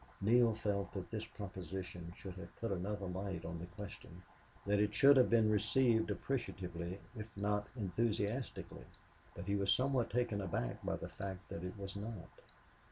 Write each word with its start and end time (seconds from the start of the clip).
Neale 0.19 0.55
felt 0.55 0.91
that 0.93 1.11
this 1.11 1.25
proposition 1.27 2.11
should 2.17 2.33
have 2.33 2.55
put 2.55 2.71
another 2.71 3.05
light 3.05 3.45
on 3.45 3.59
the 3.59 3.67
question, 3.67 4.23
that 4.65 4.79
it 4.79 4.95
should 4.95 5.15
have 5.15 5.29
been 5.29 5.47
received 5.51 6.09
appreciatively 6.09 6.99
if 7.15 7.27
not 7.37 7.67
enthusiastically. 7.75 8.85
But 9.35 9.45
he 9.45 9.55
was 9.55 9.71
somewhat 9.71 10.09
taken 10.09 10.41
aback 10.41 10.83
by 10.83 10.95
the 10.95 11.07
fact 11.07 11.49
that 11.49 11.63
it 11.63 11.77
was 11.77 11.95
not. 11.95 12.31